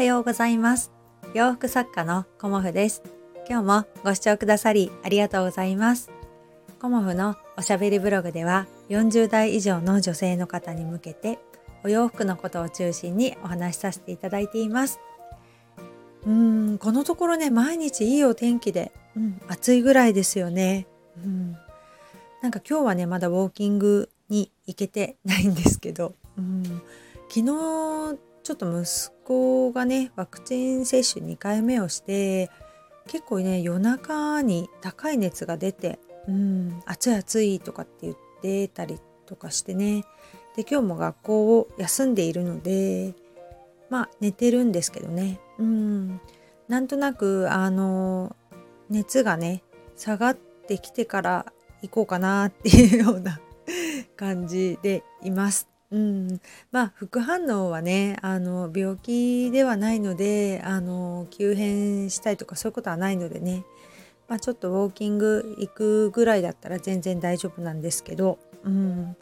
[0.00, 0.92] はようございます。
[1.34, 3.02] 洋服作家のコモフです。
[3.46, 6.10] 今日もご視聴くださりありがとうございます。
[6.80, 11.38] コモフのおしゃべりブログでは40代以上の女性の方に向けて
[11.84, 15.00] お洋服のことを中心にお話しさせていただいています。
[16.24, 20.86] うーんこのところね毎日いいお天気で、うん、暑いぐらいですよね、
[21.22, 21.52] うん、
[22.40, 26.62] なんか今日はねまだウォーキングに行けてないんですけど、うん、
[27.28, 32.50] 昨日ちょっと息子がねワクチン接種2回目をして
[33.06, 40.04] 結構ね夜中に高い熱が出て、うん、暑い暑いとかって言ってたりとかしてね。
[40.56, 43.14] で今日も学校を休んでいるので
[43.88, 46.20] まあ寝てるんですけどね、うん、
[46.68, 48.34] なんとなくあの
[48.88, 49.62] 熱がね
[49.96, 51.46] 下がってきてから
[51.82, 53.40] 行こうかなっていうような
[54.16, 55.68] 感じでいます。
[55.92, 56.40] うん、
[56.70, 63.64] まあ副反応はねあの病気ではないのであの急変したりとかそういうことはないのでね、
[64.28, 69.16] まあ、ちょっとウォーキング行くぐらいだったら全然大丈夫なんですけど、うん、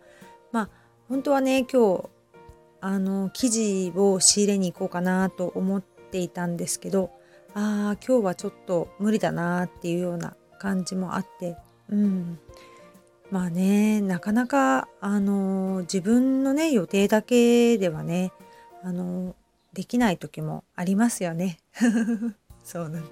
[0.52, 0.68] まあ
[1.08, 2.10] 本当はね今日
[2.80, 7.10] あの生地を仕入れに行こうかなと思っていたんですけど
[7.54, 11.56] ああ今日はちょっと無理だなっていうような感じもあって、
[11.88, 12.38] うん、
[13.30, 18.32] まあねなかなかあの自分のね予定だけではね
[18.82, 19.34] あの
[19.74, 21.58] できない時もありますよね。
[22.64, 23.10] そうなん今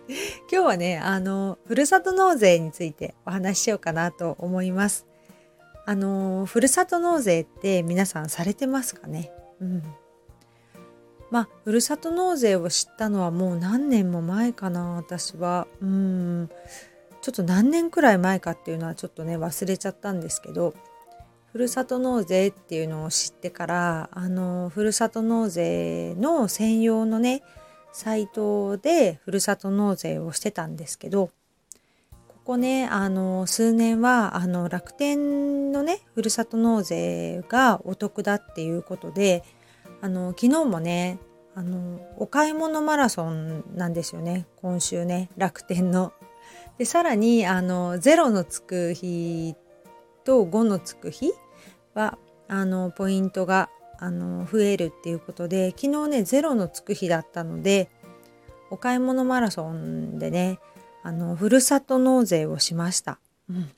[0.51, 5.07] 日はねあのふるさと納税についてお話ししようかなと思います。
[5.87, 9.31] あのふるさと納税って皆さんされてますかね？
[9.61, 9.83] うん。
[11.31, 15.67] まあふるさと納税を知ったのはもう何年も前かな私は。
[15.81, 16.51] うん
[17.27, 20.75] ちょっと何年くらい前かっていうのはちょっとね忘れちゃったんですけど
[21.51, 27.43] ふるさと納税っていうのを知ってからあのふるさと納税の専用のね
[27.93, 31.31] サイトでふるさと納税をしてたんですけど
[32.29, 39.43] ここねあの数年はあの楽天のねふるさと納税がお得だっていうことで
[40.01, 41.19] あの昨日もね
[41.57, 46.13] あのお買い物マラソンなんですよね今週ね楽天の。
[46.79, 49.55] でさらにあの0のつく日
[50.25, 51.33] と5のつく日
[51.95, 57.89] はあのポイントがあの増えるっていうことで昨日ね0のつく日だったので
[58.71, 60.59] お買い物マラソンでね
[61.03, 63.71] あのふるさと納税をしました、うん、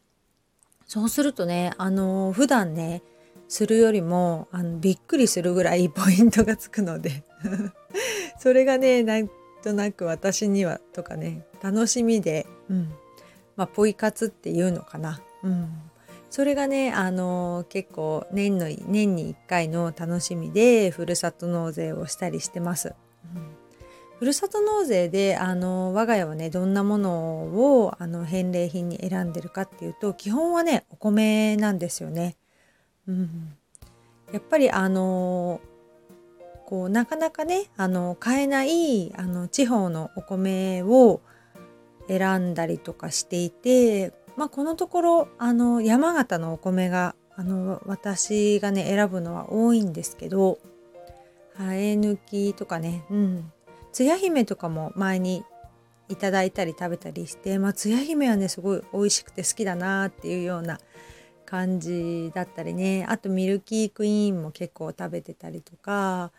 [0.87, 3.03] そうするとねあの普段ね
[3.49, 7.23] するよりもあのびっくりするぐらいポイントがつくので
[8.39, 9.29] それがねなん
[9.69, 12.93] となく私にはとかね楽しみで、うん
[13.55, 15.69] まあ、ポイ活っていうのかな、うん、
[16.31, 22.95] それがねあの結構年の年に1回の楽しみでふるさと納税をしたりしてます。
[23.35, 23.43] うん、
[24.19, 27.13] ふるさと納税であの我が家はねどんなもの
[27.83, 32.37] をあの返礼品に選んでるかっていうと基本はねお米なんですよね。
[33.07, 33.57] うん、
[34.33, 35.61] やっぱりあの
[36.69, 41.23] こうなかなかねあの買えないあの地方のお米を
[42.09, 50.59] 選んだりとかしていて、まあ、このところあの山形のお米があの私がね選ぶのは多いんですけど
[51.57, 53.53] 生え抜きとかねうん。
[53.91, 55.45] つや姫とかも前に
[56.11, 60.79] いただいたり食べたりしてまあつや姫はねすごい美味しくて好きだなっていうような
[61.47, 63.07] 感じだったりね。
[63.09, 66.31] あとミルキークイーンも結構食べてたりとか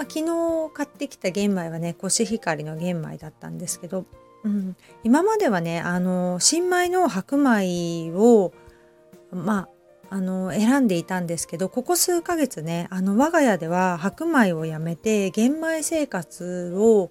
[0.00, 4.06] まあ、昨日買ってきた玄米はねコシヒカリの玄米だったんですけど、
[4.44, 4.74] うん、
[5.04, 8.54] 今まではねあの新米の白米を
[9.30, 9.68] ま
[10.08, 17.10] ああの選んでいたんですけどここ数ヶ月ねあの我が家では白米をやめて玄米生活を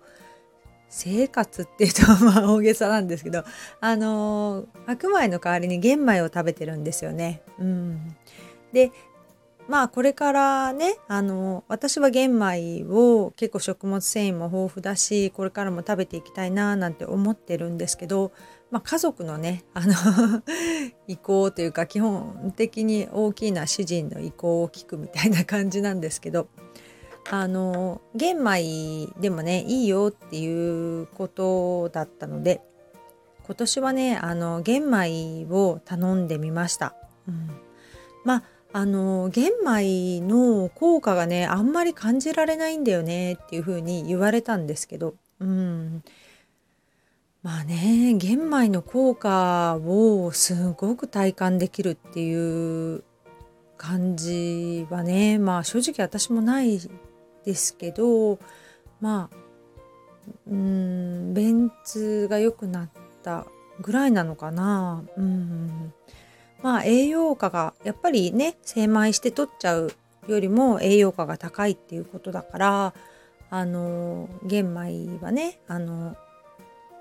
[0.90, 3.44] 生活っていうと まあ大げさなんですけど
[3.82, 7.44] あの白米の代わりに玄米を食べてるんですよね。
[7.60, 8.16] うん、
[8.74, 8.92] で
[9.70, 18.32] まあこれからねあの私は玄米を結構食物繊維も豊富だしこれからも食べていきたいななんて思ってるんですけど、
[18.72, 19.94] まあ、家族のねあの
[21.08, 26.48] 意向というか基本的に大きな主人の意向を聞くみたいな感じなんですけど
[27.30, 32.62] あの玄米でもねいいよっていうことだったので
[33.46, 36.96] 今年はねあの玄米を頼んでみました。
[37.28, 37.50] うん、
[38.24, 45.16] まああの玄米の効果がねあんまり感じられないんだよねっていう風に言われたんですけど。
[45.40, 46.04] うん。
[47.42, 53.04] まあね玄米の効果をすごく体感できるっていう
[53.78, 56.82] 感じはねまあ正直私もない
[57.46, 58.40] ですけど
[59.00, 59.36] まあ
[60.48, 62.90] うん便通が良くなっ
[63.24, 63.48] た
[63.80, 65.04] ぐらいなのかな。
[65.16, 65.94] うん。
[66.62, 69.94] まあ栄養価がやっぱりね精米して取っちゃう
[70.28, 72.94] よりも栄養価が高いっていうことだから
[73.50, 76.16] あの玄米はねあの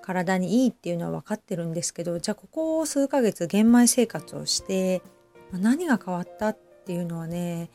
[0.03, 5.03] 体にいいっていうのは分かってるんですけどじゃあここ数ヶ月玄米生活をして
[5.53, 7.69] 何が変わったっていうのはね、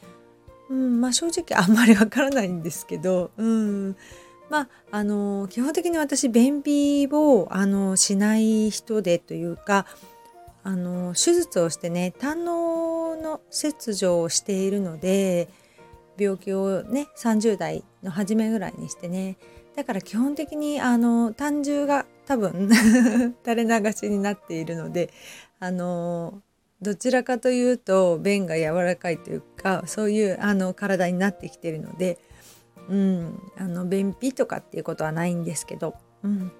[0.69, 3.95] うんまあ、正直あんまり分からないんですけど、うん、
[4.49, 9.85] まああの基本的に私便秘をあのしない人でというか
[10.63, 15.49] あの手術をしてね胆のの切除をしているので
[16.17, 19.37] 病気をね30代の初めぐらいにしてね
[19.75, 22.69] だから基本的にあの胆汁が多分
[23.43, 25.11] 垂れ流しになっているので
[25.59, 26.41] あの
[26.81, 32.19] どちらかというと便が柔らかいというかそういうあの体になってきてるので、
[32.89, 36.51] うん、あの便秘とかっていうことはないんですけど、うん、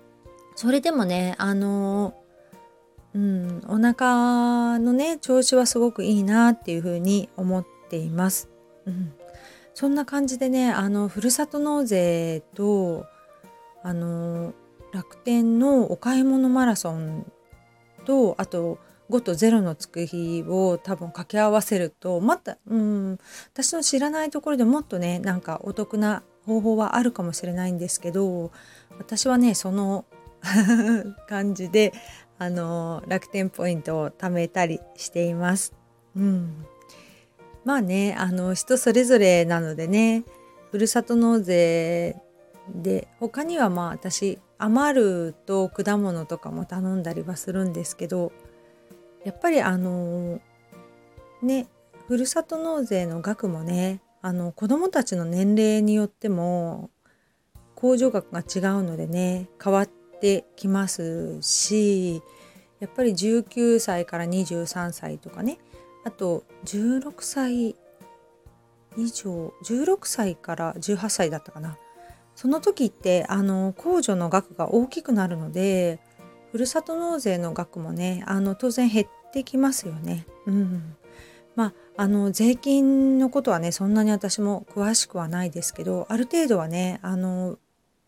[0.56, 2.16] それでもねあの
[3.16, 8.50] うん、お腹のね調子はすごくいいなっていうふうに思っています。
[8.86, 9.14] うん、
[9.74, 13.06] そんな感じでねあのふるさと納税と
[13.84, 14.54] あの
[14.94, 17.26] 楽天のお買い物マラソン
[18.06, 18.80] とあと
[19.10, 23.20] 5と0のつく日を多分掛け合わせるとまた、うん、
[23.54, 28.52] 私の知らないところでもっとねなんかお得な方法はあるかもしれないんですけど
[28.98, 30.06] 私はねその
[31.28, 31.94] 感じで
[32.40, 35.74] あの楽天ポイントを貯めたりしています。
[36.16, 36.66] うん、
[37.64, 40.24] まあねあの人それぞれなのでね
[40.72, 42.16] ふるさと納税
[42.70, 48.32] で他にはまあ私余ると果物とかも頼んだりはするんですけど
[49.26, 50.40] やっぱりあの
[51.42, 51.68] ね
[52.08, 56.90] ふるさと納税の額もねあの子どもたちの年齢によっても
[57.76, 60.03] 控除額が違うのでね変わって
[60.56, 62.22] きますし
[62.80, 65.58] やっぱり19歳から23歳とかね。
[66.06, 67.76] あと16歳
[68.98, 71.78] 以上16歳から18歳だったかな。
[72.36, 76.00] その時ってあの控除の額が大きくなるので
[76.52, 80.26] ふるさと納税の額もねあの当然減ってきますよね。
[80.46, 80.96] うん、
[81.56, 87.58] まああの税金のことはねそんなに私も詳しくはないですけどある程度はねあの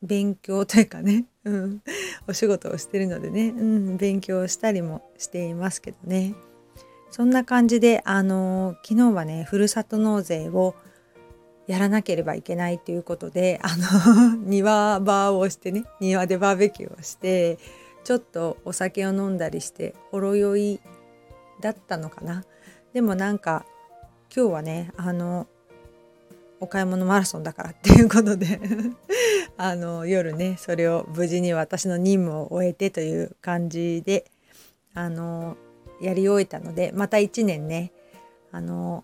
[0.02, 1.26] 勉強というかね、
[2.28, 6.36] お仕事をしてるのでね、うん、勉強したりもしていますけどね。
[7.12, 10.76] そんな感じであの昨日はねふるさと納税を
[11.66, 17.58] やらなければいけないということであの 庭場をしてね庭でバーベキューをして
[18.04, 20.80] ちょっとお酒を飲んだりしてほろ酔い
[21.62, 22.44] だったのかな。
[22.94, 23.66] でもなんか
[24.36, 25.48] 今日はねあの
[26.60, 28.60] お買い物マラソンだからっていうことで。
[29.58, 34.26] あの夜ねそれを無事に私の任務を終えてという感じで
[34.94, 35.58] あの
[36.02, 37.92] やり終えたのでまた1年ね
[38.52, 39.04] あの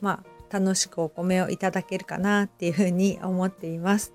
[0.00, 4.12] まあ楽しくお米をいただけるかなっていうふうに思っています。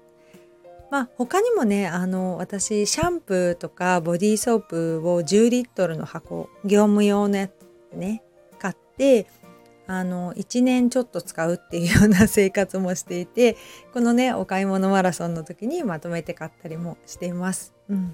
[0.90, 7.54] まあ他にもねあの私シャンプーとかボディーソープを10リットルの箱業務用のやつ
[7.94, 8.24] ね
[8.58, 9.28] 買って
[9.90, 13.58] あの1年ちょっと使うっていうような生活もしていて
[13.92, 17.74] このねお買い物マラソンの時にまとめて買ったりもしています。
[17.90, 18.14] うん、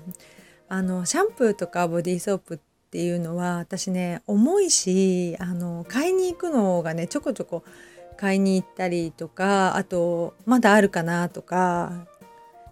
[0.69, 2.59] あのシャンプーとかボディーソープっ
[2.91, 7.63] ていうのは私ね重いしあの買いに行くのがねちょこちょこ
[8.15, 12.07] 買いに行ったりとかあとまだあるかなとか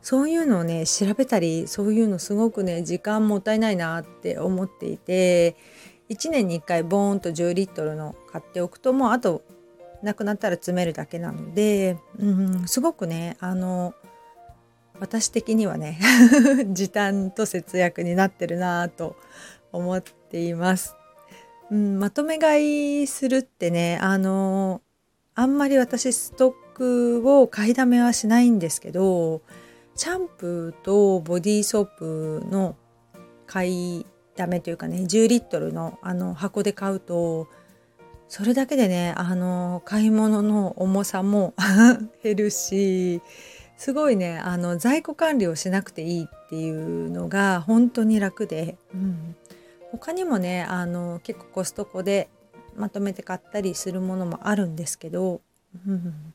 [0.01, 5.57] そういうのをね調べたりそういうのすごくね時間もったいないなって思っていて
[6.09, 9.43] 1年に1回ボーンと10リットルの買っておくともうあと
[10.01, 13.93] なくなったら詰めるだけなので、うん、すごくねあの
[14.99, 15.99] 私的にはね
[16.71, 19.15] 時短と節約になってるなと
[19.71, 20.95] 思っています。
[21.71, 24.81] うん、まとめ買いするってねあの
[25.35, 29.41] あんまり私ストックを買いだめはしないんですけど
[29.95, 32.75] シャンプーとボディーソープの
[33.47, 37.47] 買いだめというかね10リットルのあの箱で買うと
[38.27, 41.53] それだけでねあの買い物の重さも
[42.23, 43.21] 減るし
[43.77, 49.35] すごいねあの在庫管理をしなくていいっていうのが本当に楽で、うん、
[49.91, 52.29] 他にもねあの結構コストコで
[52.75, 55.41] まとめて買ったりするものもあるんですけど、
[55.87, 56.33] うん、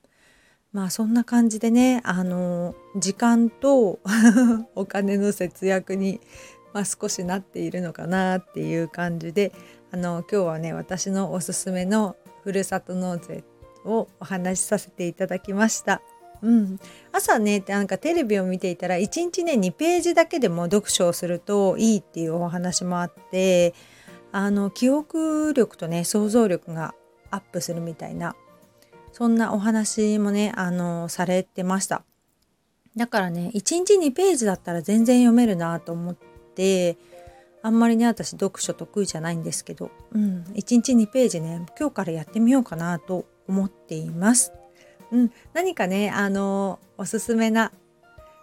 [0.73, 3.99] まあそんな感じでねあの時間と
[4.77, 6.21] お金の節約に、
[6.73, 9.53] まあ、少しなっているのかなっていう感じで
[9.91, 13.45] あの今日はね私のおすすめのふるさと納税
[13.85, 16.03] をお話しさせていただきました。
[16.41, 16.79] うん、
[17.11, 23.75] 朝ねなんかテレビを見ていたら1日ね2ページだけでも読書をするといいっていうお話もあって
[24.31, 26.95] あの記憶力とね想像力が
[27.33, 28.37] アップするみたいな
[29.11, 32.05] そんなお話もねあのされてました
[32.97, 36.28] だからね1日2ページだったら全然読めるなと思って
[37.63, 44.53] あんまりね私読書得意じゃないんですけど、うん、1日2ページね今日からやってみようかなと思っています。
[45.11, 47.73] うん、何かねあのおすすめな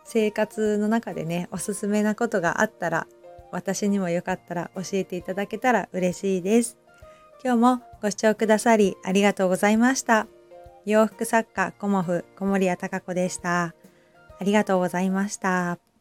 [0.04, 3.08] 生活の中でねおすすめなことがあったら
[3.52, 6.78] 私にもよかったら教えていただけたら嬉しいです。
[7.44, 10.28] 今日もご視聴くださりありがとうございました。
[10.86, 13.74] 洋服作家コモフ小森屋隆子でした。
[14.38, 15.95] ありがとうございました。